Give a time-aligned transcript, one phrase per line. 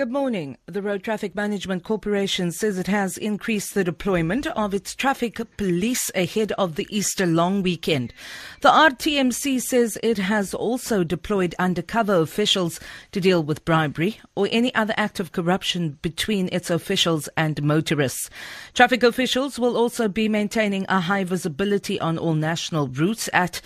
[0.00, 0.56] Good morning.
[0.64, 6.10] The Road Traffic Management Corporation says it has increased the deployment of its traffic police
[6.14, 8.14] ahead of the Easter long weekend.
[8.62, 12.80] The RTMC says it has also deployed undercover officials
[13.12, 18.30] to deal with bribery or any other act of corruption between its officials and motorists.
[18.72, 23.60] Traffic officials will also be maintaining a high visibility on all national routes at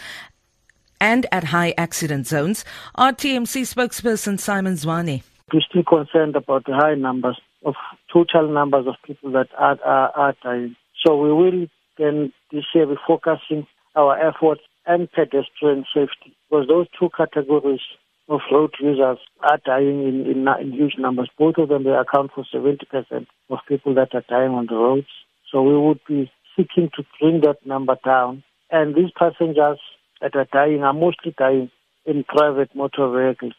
[1.01, 2.65] and at high accident zones.
[2.99, 5.23] RTMC spokesperson Simon Zwane.
[5.55, 7.75] We're still concerned about the high numbers of
[8.13, 10.75] total numbers of people that are, are, are dying.
[11.07, 13.65] So we will then this year be focusing
[13.95, 17.83] our efforts on pedestrian safety because those two categories
[18.29, 21.31] of road users are dying in, in, in huge numbers.
[21.39, 22.81] Both of them they account for 70%
[23.49, 25.07] of people that are dying on the roads.
[25.53, 28.43] So we would be seeking to bring that number down.
[28.73, 29.79] And these passengers
[30.21, 31.71] that are dying are mostly dying
[32.07, 33.55] in private motor vehicles.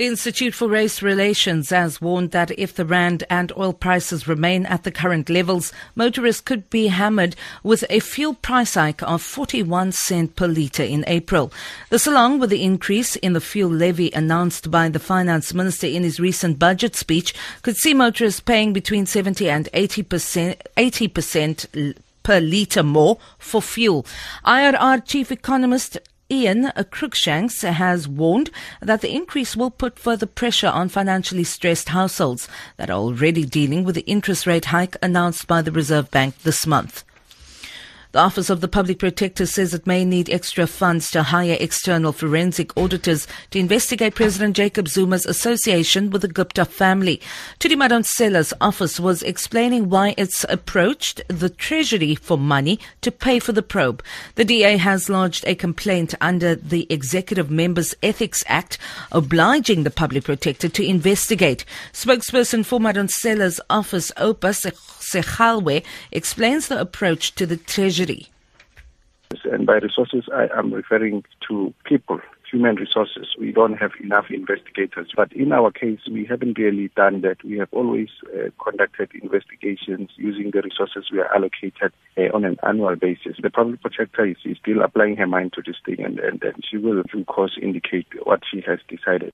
[0.00, 4.64] The Institute for Race Relations has warned that if the rand and oil prices remain
[4.64, 9.92] at the current levels, motorists could be hammered with a fuel price hike of 41
[9.92, 11.52] cent per litre in April.
[11.90, 16.02] This along with the increase in the fuel levy announced by the finance minister in
[16.02, 22.82] his recent budget speech could see motorists paying between 70 and 80%, 80% per litre
[22.82, 24.06] more for fuel.
[24.46, 25.98] IRR chief economist
[26.30, 28.50] Ian Cruikshanks has warned
[28.80, 33.82] that the increase will put further pressure on financially stressed households that are already dealing
[33.82, 37.04] with the interest rate hike announced by the Reserve Bank this month.
[38.12, 42.12] The Office of the Public Protector says it may need extra funds to hire external
[42.12, 47.20] forensic auditors to investigate President Jacob Zuma's association with the Gupta family.
[47.60, 53.52] Thuli Madonsela's office was explaining why it's approached the Treasury for money to pay for
[53.52, 54.02] the probe.
[54.34, 58.76] The DA has lodged a complaint under the Executive Members Ethics Act,
[59.12, 61.64] obliging the Public Protector to investigate.
[61.92, 64.50] Spokesperson for Madonsela's office, Oupa
[65.00, 67.99] Segalwe, explains the approach to the Treasury
[69.44, 73.28] and by resources, I am referring to people, human resources.
[73.38, 75.12] We don't have enough investigators.
[75.14, 77.42] But in our case, we haven't really done that.
[77.44, 82.56] We have always uh, conducted investigations using the resources we are allocated uh, on an
[82.62, 83.36] annual basis.
[83.40, 86.64] The public protector is, is still applying her mind to this thing, and, and, and
[86.68, 89.32] she will, of course, indicate what she has decided.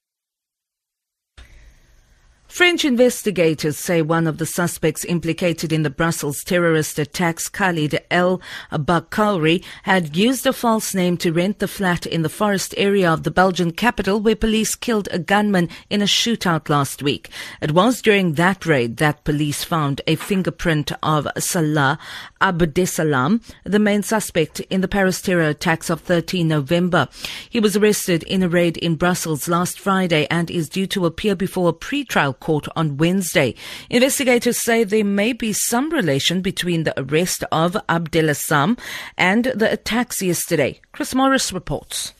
[2.56, 8.40] French investigators say one of the suspects implicated in the Brussels terrorist attacks, Khalid El
[8.72, 13.24] Bakraoui, had used a false name to rent the flat in the forest area of
[13.24, 17.28] the Belgian capital where police killed a gunman in a shootout last week.
[17.60, 21.98] It was during that raid that police found a fingerprint of Salah
[22.40, 27.08] Abdeslam, the main suspect in the Paris terror attacks of 13 November.
[27.50, 31.36] He was arrested in a raid in Brussels last Friday and is due to appear
[31.36, 32.45] before a pre-trial court
[32.76, 33.54] on Wednesday.
[33.90, 38.78] Investigators say there may be some relation between the arrest of Abdeslam
[39.18, 40.80] and the attacks yesterday.
[40.92, 42.12] Chris Morris reports.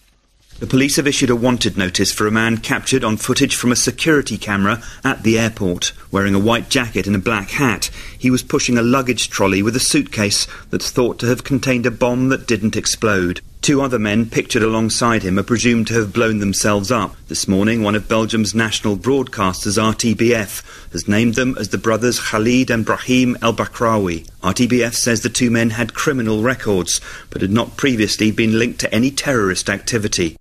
[0.58, 3.76] The police have issued a wanted notice for a man captured on footage from a
[3.76, 5.92] security camera at the airport.
[6.10, 9.76] Wearing a white jacket and a black hat, he was pushing a luggage trolley with
[9.76, 13.42] a suitcase that's thought to have contained a bomb that didn't explode.
[13.66, 17.16] Two other men pictured alongside him are presumed to have blown themselves up.
[17.26, 22.70] This morning, one of Belgium's national broadcasters, RTBF, has named them as the brothers Khalid
[22.70, 24.30] and Brahim El Bakraoui.
[24.40, 28.94] RTBF says the two men had criminal records, but had not previously been linked to
[28.94, 30.36] any terrorist activity.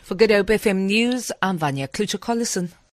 [0.00, 2.72] For Good Hope FM News, I'm Vanya Klucher-Collison.